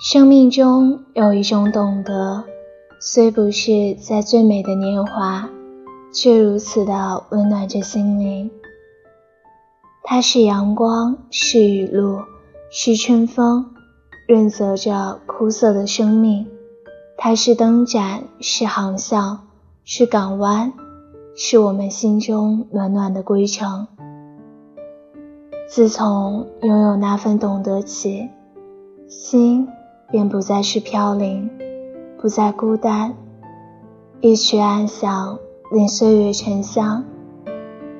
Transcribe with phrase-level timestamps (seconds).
[0.00, 2.44] 生命中有一种懂得，
[3.00, 5.48] 虽不是在最美的年华，
[6.12, 8.48] 却如此的温暖着心灵。
[10.04, 12.20] 它是阳光，是雨露，
[12.70, 13.74] 是春风，
[14.28, 16.46] 润泽着枯涩的生命。
[17.16, 19.48] 它是灯盏，是航向，
[19.82, 20.72] 是港湾，
[21.34, 23.88] 是我们心中暖暖的归程。
[25.68, 28.28] 自从拥有那份懂得起，
[29.08, 29.66] 心
[30.10, 31.50] 便不再是飘零，
[32.20, 33.14] 不再孤单。
[34.20, 35.38] 一曲安详，
[35.70, 37.02] 令岁月沉香；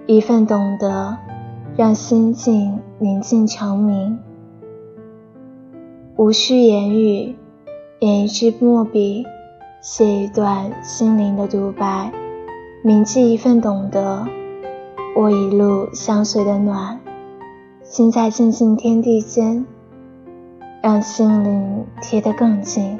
[0.06, 1.16] 一份懂得。
[1.76, 4.18] 让心境宁静成明，
[6.16, 7.36] 无需言语，
[8.00, 9.24] 演一支墨笔，
[9.80, 12.10] 写一段心灵的独白，
[12.82, 14.26] 铭记一份懂得，
[15.16, 16.98] 我一路相随的暖，
[17.84, 19.64] 心在静静天地间，
[20.80, 22.98] 让心灵贴得更近。